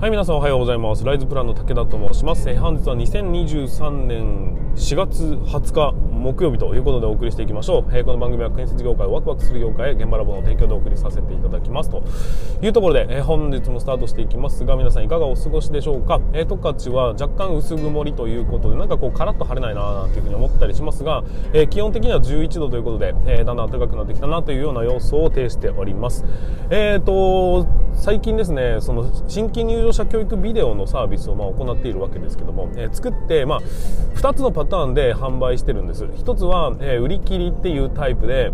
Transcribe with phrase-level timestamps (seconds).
[0.00, 1.04] はい皆さんおはようございます。
[1.04, 12.04] ライズプランの武田と申します、えー、本日は2023年4月20日木曜日ということでお送りしていきましょう、えー、この番組は建設業界ワクワクする業界現場ラボの提供でお送りさせていただきますと。
[12.62, 26.24] いうところで、えー、本日もスタートしていきますが皆さんいかがお過ごしでしょうか、えー、十勝は若干薄曇りということでなんかこうカラッと晴れないなーなんていうふうに思ったりしますが、えー、基本的には11度ということで、えー、だんだん暖かくなってきたなというような様子を呈しております。
[26.70, 27.66] えーと
[27.98, 33.60] 最近ですねその新規入場者教育ビデオのサービスをまあ行っているわけですけども、えー、作って、まあ、
[34.16, 36.04] 2つのパターンで販売してるんです。
[36.04, 38.52] 1つは、えー、売り切りっていうタイプで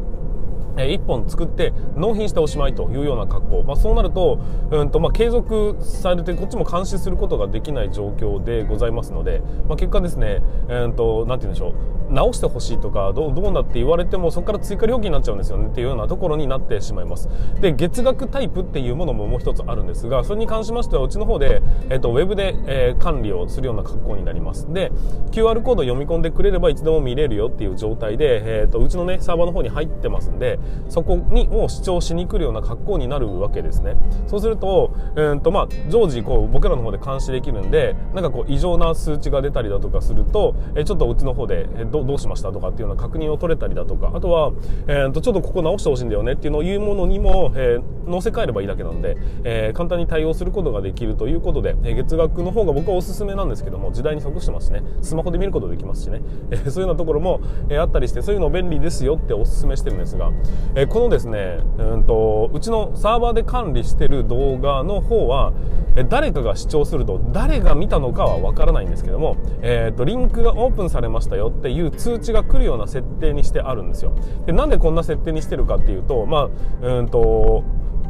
[0.76, 11.94] 1本作って納品しておしまいというような格好、まあ、そうなると,、うんとまあ、継続されてこっちも監視することができない状況でございますので、まあ、結果ですね、えーと、なんて言うんでしょう。
[12.10, 15.68] 直してほしいとかどうどうなって言われてもそこから追加料金になっちゃうんですよね。
[15.68, 17.28] っていうようなところになってしまいます。
[17.60, 24.72] で月額タイプっていうものももう一つあるんですがそれに関しましてはうちの方で、えーと、ウェブで、えー、管理をするような格好になります。
[24.72, 24.92] で
[25.30, 33.96] QR コード読み込んでくれればいつでも見れるよっていう状態で、えーとうちのねサーバーの方に入ってますんでそこにを主張しに来るような格好になるわけですね。
[34.26, 44.52] そうすると,、うんとまあ、常時こう僕らの方で監視できるんでなんかこう異常な数値が出たりだとかすると、えちょっとうちの方でどどうしましたとかっていうような確認を取れたりだとかあとは、
[44.86, 54.82] えー、とちょっとここ直してほしいんだよねっていうのを言うものにも、えー、載せ替えればいいだけなんで、えー、簡単に対応することができるということで、え月額の方が僕はおすすめなんですけども時代に即してますしね。
[55.02, 60.32] スマホで見ることできますしね、えそういうようなところも、えあったりしてそういうの便利ですよっておすすめしてるんですが、
[60.74, 65.52] えこのですね、うんと、うちのサーバーで管理してる動画の方は、
[65.96, 74.12] え誰かが視聴すると誰が見たのかはわからないんですけども、えーと、リンクがオープンされましたよっていう通知が来るような設定にしてあるんですよ。
[74.46, 76.48] でなんでこんな設定にしてるかっていうとま
[76.82, 77.62] あうんと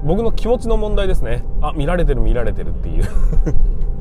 [0.03, 1.45] 僕の気持ちの問題ですね。
[1.61, 3.05] あ見られてる見られてるっていう。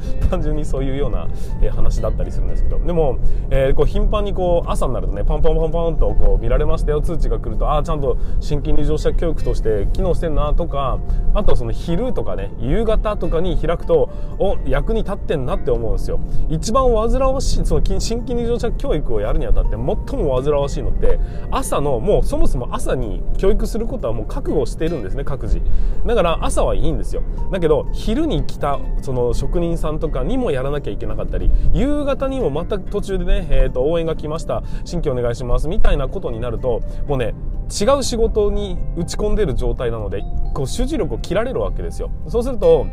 [0.29, 1.27] 単純にそういうような、
[1.61, 2.79] え話だったりするんですけど。
[2.79, 3.17] でも、
[3.49, 7.01] えー、こう頻繁にこう朝になるとねパンパンパンパンとこう見られましたよ。
[7.01, 10.99] 通知が来るとああちゃんと新規入場者教育として機能してんなとか
[11.33, 14.09] あとはその昼とかね夕方とかに開くと
[14.39, 16.19] お役に立ってんなって思うんですよ。
[16.49, 19.95] 一番煩わしいその新規入場者教育をやるにあたって最も
[20.41, 21.19] 煩わしいのって
[21.51, 25.61] 朝のもうそもそも朝に教育することはもう覚悟してるんですね各自。
[26.05, 27.21] だから朝はいいんですよ。
[27.51, 34.63] だけど昼に来たその職人さんとかにもやらなきゃいけなかったり夕方にもまた途中でね、えー、と応援が来ました。
[34.85, 37.33] 新規お願いしますみたいなことになるともうね
[37.69, 40.21] 違う仕事に打ち込んでる状態なので
[40.53, 42.11] こう集中力を切られるわけですよ。
[42.27, 42.85] そうすると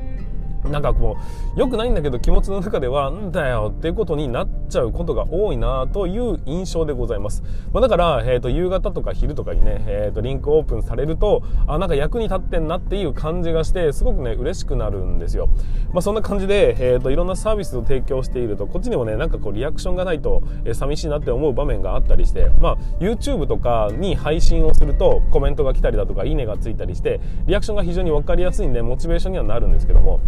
[0.69, 1.17] なんかこ
[1.57, 7.43] う、良くないんだけど気持ちの中では、んだよっていうことになっちゃうことが多いなという印象でございます。
[7.73, 15.49] まあ、だから、え、ー、と、夕方とか昼とかにね、え、ー、と、リンクオープンされると、あ、なんか役に立ってんなっていう感じがして、すごくね、嬉しくなるんですよ。
[15.93, 30.21] まあ、そんな感じで、え、ー、と、いろんなサービスを提供していると、こっちにもね、なんかこう、リアクションがないと、え寂しいなって思う場面があったりして、まあ、YouTube とかに配信をすると、コメントが来たりだとか、いいねがついたりして、リアクションが非常にわかりやすいんで、モチベーションにはなるんですけども、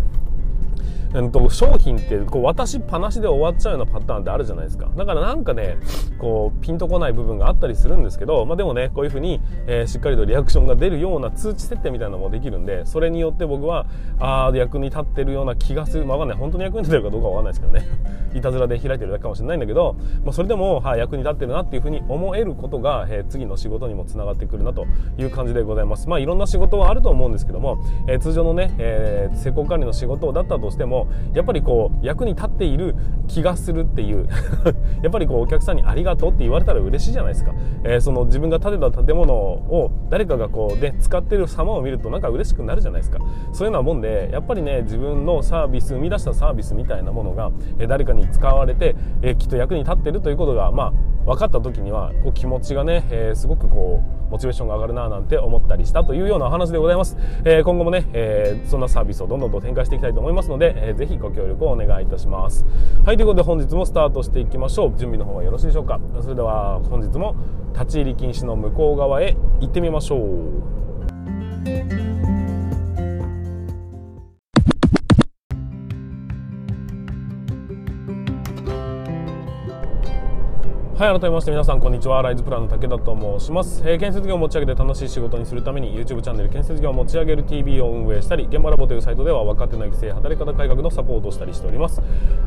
[1.15, 4.91] うんと、商品ってこう渡しっぱなしで終わっちゃうようなパターンってあるじゃないですか。
[4.97, 5.77] だからなんかね、
[6.19, 13.87] こう、ピンとこない部分があったりするんですけど、まあでもね、こういうふうに、えー、しっかりとリアクションが出るような通知設定みたいなのもできるんで、それによって僕は、
[14.19, 16.07] ああ、役に立ってるような気がする。
[16.07, 16.39] まあわかんない。
[16.39, 17.87] 本当に役に立てるかどうかわかんないですけどね。
[18.35, 24.87] いたずらで開いてるだけかもしれないんだけど、まあそれでも、はい、役に立ってるなっていうふうに思えることが、えー、次の仕事にもつながってくるなと
[25.19, 26.09] いう感じでございます。
[26.09, 31.02] まあいろんな仕事はあると思うんですけども、えー、通常のね、えー、施工管理の仕事だったとしても、
[31.35, 32.95] やっぱりこう、役に立っている
[33.29, 34.29] 気がするっていう
[35.03, 37.53] やっぱりこうお客さんにありがとうって言われたら嬉しいじゃないですか、
[37.85, 43.19] えー、その自分が建てた建物を誰かがこうで使ってる様を見るとなんか嬉しくなるじゃないですか。
[43.53, 50.93] そういうようなもんでやっぱりね自分のサービス生み出したサービスみたいなものが、えー、誰かに使われて、えー、きっと役に立ってるということがまあ
[51.25, 62.65] 分かった時にはこう気持ちがね、え、すごくこうモチベーションが上がるななんて思ったりしたというような話でございます、えー、今後もね、えー、そんなサービスをどんどんと展開していきたいと思いますので、えー、ぜひご協力をお願いいたします。
[63.05, 64.91] はいということで本日もスタートしていきましょう。
[64.97, 66.01] 準備の方はよろしいでしょうか。
[66.23, 67.37] それでは本日も
[67.75, 70.23] 立ち入り禁止の向こう側へ行ってみましょう。
[80.95, 82.21] はい改めまして皆さんこんにちは。
[82.21, 92.03] ライズプランの武田と申します、えー、建設業を持ち上げて楽しい仕事にするために YouTube チャンネル建設業を持ち上げる TV を運営したり現場ラボというサイトでは若手の育成働き方改革のサポートをしたりしております、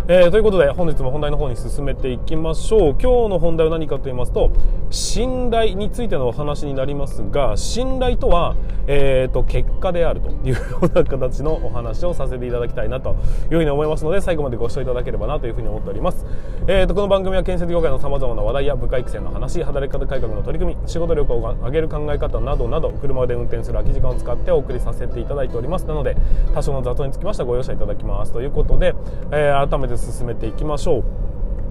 [0.08, 2.96] えー、ということで本日も本題の方に進めていきましょう。
[3.02, 4.52] 今日の本題は何かと言いますと
[4.92, 8.56] 信頼についてのお話になりますが信頼とは、
[8.86, 13.16] えーと、結果であるというような形のお話をさせていただきたいなと
[13.50, 16.28] いうふうに思いますので最後までご視聴いただければなというふうに思っております、
[16.68, 26.18] えーと、この番組は建設業界のさまざまな話題や部下育成の話働き方改革の取り組み仕事力を上げる考え方などなど車で運転する空き時間を使ってお送りさせていただいておりますなので
[26.56, 28.96] 多少の雑音につきましてはご容赦いただきますということで、
[29.32, 31.04] えー、改めて進めていきましょう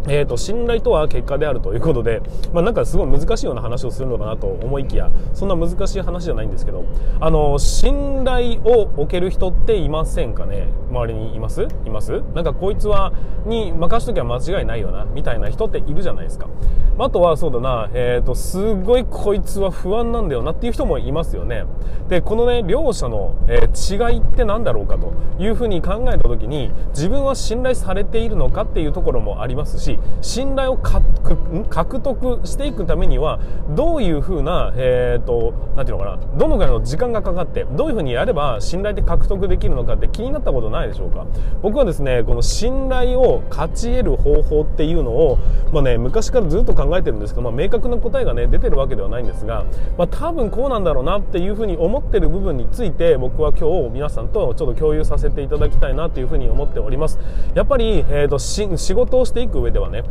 [0.06, 2.20] えーと、信頼とは結果であるということで、
[2.52, 6.84] まあ、なんかすごい難しいような話をするのかなと思いきやそんな難しい話じゃないんですけど
[7.20, 11.66] あの信頼を置ける人っていませんかね周りにいます？
[11.84, 12.22] います？
[12.34, 13.12] なんかこいつは
[13.46, 16.48] に任しときゃ間違いないよなみたいな人っているじゃないですか。
[16.96, 21.64] あとはそうだな、えーと、すごいこいつは不安なんだよなっていう人もいますよね。
[22.08, 25.12] でこのね両者の、えー、違いって何だろうかと
[25.42, 40.83] いうふうに考えた時に自分は信頼されているのかっていうところもありますし信頼を獲得していくためにはどういうふうな、えーと、なんていうのかなどのぐらいの時間がかかってどういうふうにやれば信頼で獲得できるのかって気になったことない？
[40.88, 41.26] でしょうか。
[41.62, 45.38] 僕はですねこの信頼を勝ち得る方法っていうのを、
[45.72, 49.64] まあね、昔からずっと考えてるんですけど、まあ、明確な答えがね出てるわけではないんですが、
[49.96, 57.18] まあ、多分こうなんだろうなっていうふうに思ってる部分について僕は今日皆さんとちょっと共有させていただきたいなというふうに思っております。
[57.54, 60.02] やっぱり、えーと、と仕事をしていく上ではね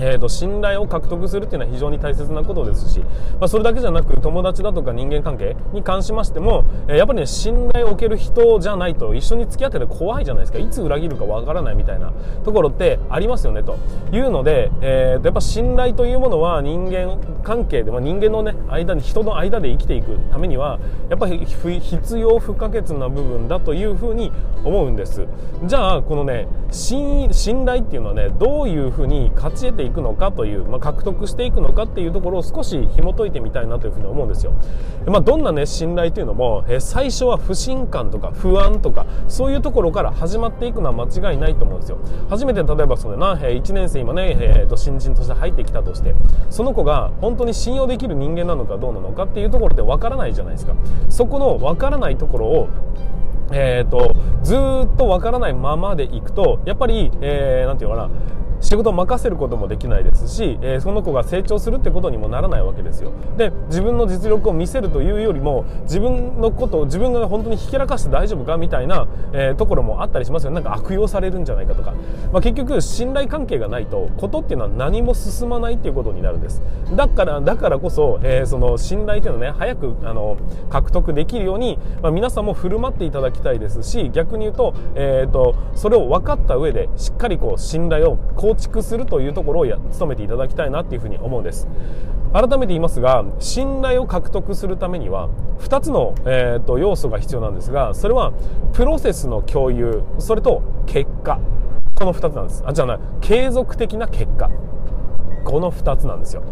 [0.00, 10.58] えーと、信頼を獲得するっていうのは非常に大切なことですし、まあ、それだけじゃなく友達だとか人間関係に関しましても、えー、やっぱりね信頼を受ける人じゃないと一緒に付き合ってて怖いじゃないですか。
[10.58, 12.12] いつ裏切るかわからないみたいな
[12.44, 13.76] ところってありますよねと
[14.12, 24.32] いうので、えー、やっぱ信頼というものは人間関係で、まあ、人間のね間に人の間で生きていくためにはやっぱり必要不可欠な部分だというふうに
[24.64, 25.26] 思うんです。
[25.64, 27.28] じゃあこのね信
[27.64, 34.54] 頼っていうのはねどういうふうに勝ち得ていくのかという、まあ、獲得していくのかっていうところを少し紐解いてみたいなというふうに思うんですよ。
[35.06, 41.98] まあ、どんなね、信頼というのも、え最初は不信感とか不安とか、そういうところから始まっていくのは間違いないと思うんですよ。
[42.28, 46.14] 初めて例えばそれな、え1年生今ね、えー、と新人として入ってきたとして、
[46.50, 50.74] その子が本当に信用できる人間なのかどうなのかっていうところってわからないじゃないですか。
[51.08, 52.68] そこのわからないところを
[53.52, 58.10] えーと、ずっとわからないままでいくとやっぱり、えー、ていうかな
[58.64, 63.12] 仕事を任せることもできないですし、えー、その子が成長するってことにもならないわけですよ。
[63.36, 70.50] で自分の実力を見せるというよりも自分のことを自分が本当にひけらかして大丈夫かみたいな、えー、ところもあったりしますよ。
[70.50, 71.92] なんか悪用されるんじゃないかとか、
[72.32, 76.62] まあ、結局信頼関係がないとことっていうのは何も進まないっていうことになるんです。
[76.96, 80.38] だからだからこそ、えー、その信頼っていうのをね早くあの
[80.70, 88.16] 獲得できるように、まあ、皆さんも振る舞っていただきたいですし逆に言うと,、えーと、それを分かった上でしっかりこう信頼を
[88.54, 91.66] 構築するというところをや努めていただきたいなっていうふうに思うんです。
[92.32, 95.28] 改めて言いますが信頼を獲得するためには
[95.60, 98.32] 2つの、えーと、要素が必要なんですがそれは
[98.72, 101.38] プロセスの共有それと結果。
[101.96, 102.62] この2つなんです。
[102.66, 104.50] あじゃあない継続的な結果。
[105.44, 106.42] この2つなんですよ。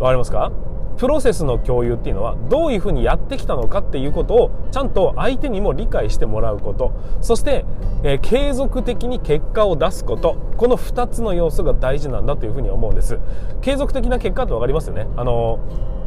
[0.00, 0.50] わかりますか？
[0.98, 6.92] プロセスの共有っていうのはどういうふうにやってきたのかっていうことをちゃんと相手にも理解してもらうこと。
[7.20, 7.64] そして、
[8.02, 10.36] えー、継続的に結果を出すこと。
[10.56, 13.20] この2つの要素が大事なんだというふうに思うんです。
[13.60, 15.06] 継続的な結果って分かりますよね。
[15.16, 15.60] あの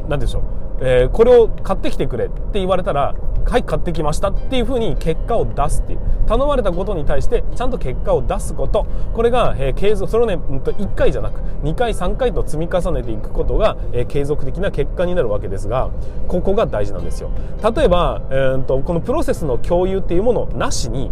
[0.10, 0.42] 何でしょう。
[0.82, 3.16] えー、これを買ってきてくれって言われたら、
[3.46, 6.00] はい、買ってきましたっていうふうに結果を出すっていう。
[6.28, 8.86] 頼まれたことに対してちゃんと結果を出すこと。
[9.14, 15.90] これが、えー、継続、それをね、うんと1回じゃなく、2回、3回と積み重ねていくことが、えー、継続的な結果になるわけですが、
[16.28, 17.30] ここが大事なんですよ。
[17.76, 21.12] 例えば、えーと、このプロセスの共有っていうものなしに、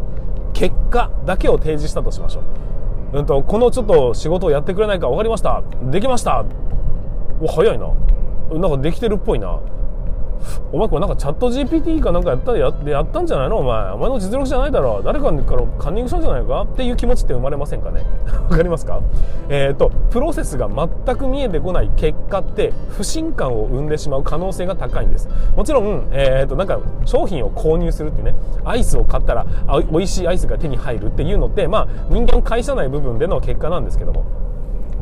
[0.53, 2.41] 結果だけを提示したとしましょ
[3.13, 3.19] う。
[3.19, 5.63] うんと、このちょっと仕事をやってくれないか分かりました。
[5.83, 6.45] できました。
[7.41, 7.87] お、早いな。
[8.53, 9.59] なんかできてるっぽいな。
[10.71, 13.57] お前これなんかチャット GPT かなんかやったややったんじゃないの？
[13.57, 13.91] お前。
[13.91, 15.01] お前の実力じゃないだろ。
[15.03, 16.61] 誰かからカンニングしたんじゃないか？
[16.61, 18.03] っていう気持ちって生まれませんかね？
[18.49, 19.01] わかりますか？
[19.49, 25.29] えっ、ー、と、プロセスが全く見えてこない結果って不信感を生んでしまう可能性が高いんです。
[25.55, 34.23] もちろん、えっ、ー、と、なんか商品を購入するってね、アイスを買ったらあ美味しいアイスが手に入るっていうのって、まあ人間を介さない部分での結果なんですけども。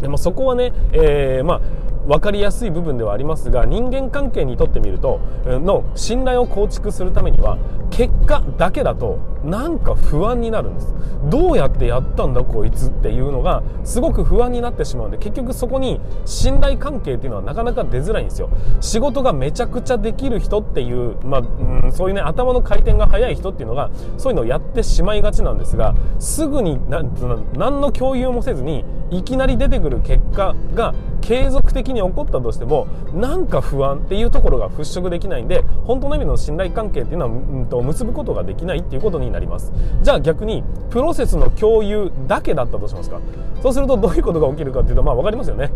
[0.02, 1.62] でもそこはね、えー、まあ
[2.08, 7.58] 分かりやすい部分ではありますが人間関係にとってみるとの信頼を構築するためには
[7.92, 10.94] 結果だけだとなんか不安になるんです。
[11.30, 18.50] どうやってやったんだこいつっていうのがすごく不安になってしまうんで結局そこに信頼関係っていうのはなかなか出づらいんですよ。
[18.82, 39.74] 仕事がめちゃくちゃできる人っていう、まあ、うん、そういうね頭の回転が速い人っていうのがそういうのをやってしまいがちなんですがすぐに何の共有もせずにいきなり出てくる結果が継続的に起こったとしてもなんか不安っていうところが払拭できないんで本当の意味の信頼関係っていうのは、うん、と結ぶことができないっていうことになります。
[40.02, 43.20] じゃあ逆にプロセスの共有だけだったとしますか。
[43.62, 45.72] そうするとどういうことが起きるかっていうとまあ分かりますよね。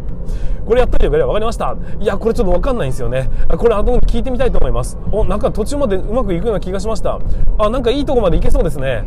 [0.64, 1.76] これやっといてくれ分かりました。
[2.00, 3.28] いやこれちょっと分かんないんですよね。
[3.58, 4.98] これ後に聞いてみたいと思います。
[5.12, 7.18] おなんか途中までうまくいくような気がしました。
[7.58, 9.04] あなんかいいとこまでいけそうですね。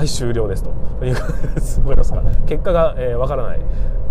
[0.00, 0.70] はい終了ですと。
[1.04, 2.22] い うすごいですか。
[2.46, 3.60] 結果が、えー、分からない。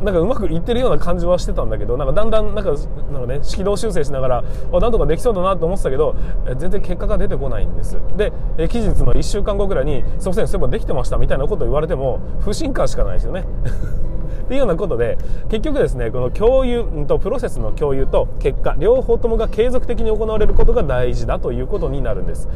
[0.03, 2.71] なんかうまくいってるような感じはしてたんだけどなんかだんだんなんか
[3.11, 6.15] なんかね軌道修正しながらあなんとかできそうだなと思ってたけど
[6.57, 7.97] 全然結果が出てこないんです。
[8.15, 8.31] で、
[8.69, 13.45] 期日の1週間後ぐらいに「すいませんそういえばできてました」みたいなことを言われても不信感しかないですよね。
[14.45, 15.17] っていうようなことで
[15.49, 22.49] 結局ですねこの共有とプロセスの共有と結果両方ともが継続的に行われることが大事だということになるんです。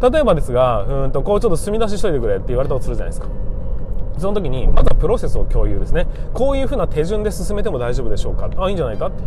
[0.00, 3.28] 例えばですがうんとこうちょっと墨出ししといてくれって言われたとするじゃないですか。
[4.18, 6.06] その時にまずはプロセスを共有ですね。
[6.32, 8.50] こういうふうな手順で進めても大丈夫でしょうか。
[8.56, 9.22] あいいんじゃないかって。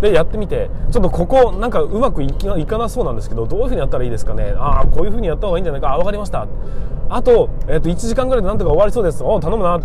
[0.00, 2.28] でやってみてちょっとここなんかうまくい
[2.66, 4.54] かなそうなんですけどどういうふうにやったらいいですかね。
[4.56, 5.92] ああこういうふうにやった方がいいんじゃないか。
[5.92, 6.46] あ分かりました。
[7.08, 9.22] あと,、えー、と1時間ぐらいでなんとか終わりそうです。
[9.22, 9.80] お頼むな。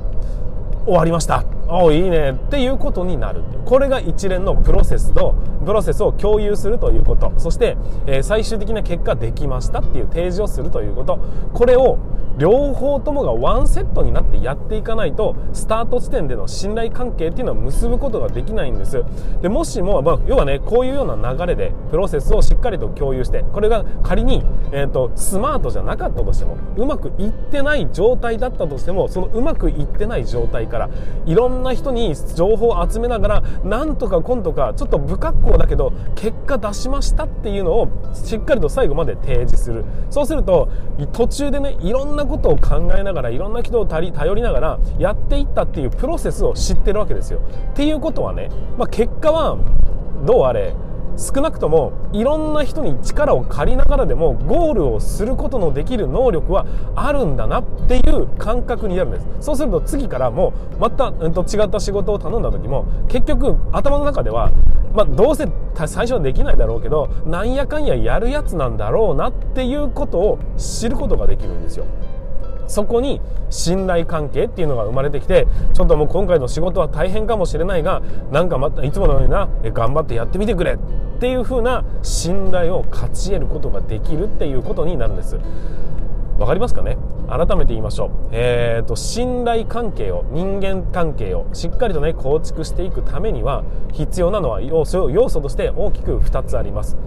[0.85, 1.43] 終わりました。
[1.67, 2.31] おいいね。
[2.31, 3.43] っていうことになる。
[3.65, 7.31] これが一連のプロセスとプロセスを共有するということ。
[7.37, 7.77] そして、
[8.07, 11.19] えー、最終的な結果できましたっていう提示をするということ。
[11.53, 11.99] これを
[12.39, 19.03] 両方ともがワンセットになってやっていかないとスタート地点での信頼関係っていうのは結ぶことができないんです。
[19.41, 30.89] でもしも、まあ、要はねこういうような流れでプロセスをしっかりと共有してこれが仮に、えーと、スマートじゃなかったとしてもうまくいってない状態だったとしてもそのうまくいってない状態から
[31.25, 39.83] いろんな人に情報を集めながらなんとか今とかちょっと不格好だけど結果出しましたっていうのをしっかりと最後まで提示する。
[40.09, 40.69] そうすると
[41.11, 47.41] 途中でねいろんなことを考えながらいろんな人を頼りながらやっていったっていうプロセスを知ってるわけですよ。
[47.71, 49.57] っていうことはね、まあ、結果は
[50.25, 50.73] どうあれ
[51.19, 64.51] 少なくともいろんな人に力を借りながらでもゴールをすることのできる能力はあるんだなっていう感覚になるんですそうすると次からもうまた、うん、と違った仕事を頼んだ時も結局頭の中では、
[64.93, 65.45] まあ、どうせ
[65.75, 71.85] 最初はできないだろうけどなんやかんややるやつなんだろうなっていうことを知ることができるんですよ
[72.69, 80.77] そこに信頼関係っていうのが生まれてきてちょっともう今回の仕事は大変かもしれないがなんかまたいつものようにな頑張ってやってみてくれっ
[81.19, 85.37] ていう風な信頼を勝ち得ることができるっていうことになるんです
[86.37, 86.97] わかりますかね？
[87.27, 88.09] 改めて言いましょう。
[88.31, 96.97] えーと、信頼関係を、人間関係をしっかりとね、構築していくためには、必要なのは要素要素として大きく2つあります。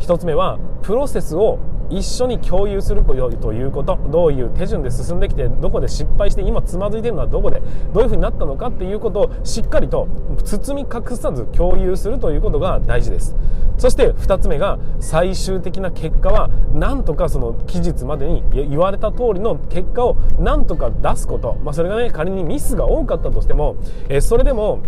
[0.00, 1.58] 1つ目は、プロセスを
[1.92, 3.14] 一緒に共有すると
[3.52, 7.60] いうことどういう手順で進んできてどこで失敗して今つまずいてるのはどこで
[7.92, 10.08] どういうふうになったのかっていうことをしっかりと
[10.44, 13.36] 包み隠さず共有するということが大事です。
[13.78, 23.76] そして2つ目が最終的な結果はなんとかその期日までに言われた通りの結果をなんとか出すこと、まあ、それがね仮にミスが多かったとしても、
[24.08, 24.80] えそれでも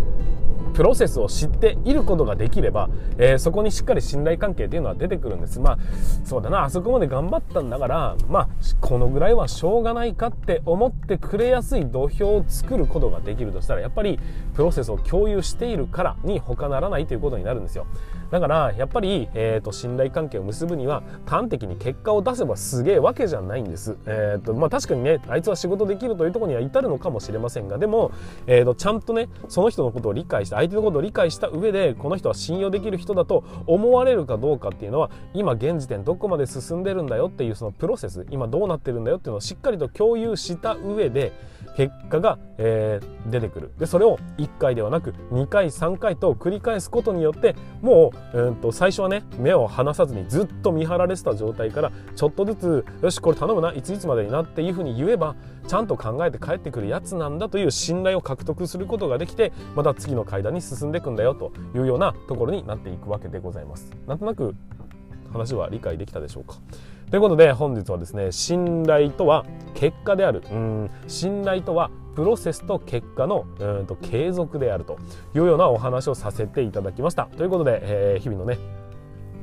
[0.75, 5.59] プロセスを知っていることができれば、えー、そこにしっかり信頼関係っていうのは出てくるんです。
[5.59, 5.77] まあ、
[6.25, 8.49] そうだな、あそこまで頑張ったんだから、まあ、
[8.81, 14.19] このぐらいはしょうがないかって思ってくれやすい土俵を作ることができるとしたら、やっぱり
[14.53, 17.87] プロセスを共有しているからに他ならないということになるんですよ。
[18.31, 23.97] だからやっぱり、えーと、信頼関係を結ぶには端的に結果を出せばすげえわけじゃないんです。
[24.05, 28.11] えーとまあ、確かにねあいつは仕事できるというところには至るのかもしれませんがでも、
[28.47, 41.33] えーと、ちゃんとねその人のことを理解して相手のことを理解した上でこの人は信用できる人だと思われるかどうかっていうのは今現時点どこまで進んでるんだよっていうそのプロセス今どうなってるんだよっていうのをしっかりと共有した上で
[41.75, 55.35] 結果が、えー、出てくるでそれを1回ではなく2回3回と繰り返すことによってもう、うんと最初はね目を離さずにずっと見張られてた状態からちょっとずつよしこれ頼むないついつまでになっていうふうに言えば
[55.67, 63.91] ちゃんと考えて帰ってくるやつなんだという信頼を獲得することができてまた次の階段に進んでいくんだよというようなところになっていくわけでございます。
[64.07, 64.55] なんとなく
[65.33, 66.55] 話は理解できたでしょうか？
[67.09, 74.97] ということで本日はですね信頼とは結果であるうん信頼とはプロセスと結果のうんと継続であると
[75.35, 78.57] いうようなお話をさせていただきましたということで、えー、日々のね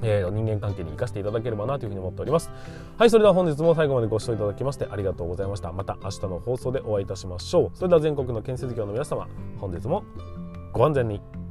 [0.02, 2.50] えー、人間関係に生かしていただければなというふうに思っております。
[2.98, 5.72] はい、それでは本日も最後までご視聴いただきましてありがとうございました。
[5.72, 7.76] また明日の放送でお会いいたしましょう。
[7.76, 9.28] それでは全国の建設業の皆様、
[9.60, 10.02] 本日も
[10.72, 11.41] ご安全に。